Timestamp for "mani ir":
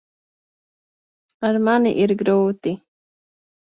1.69-2.19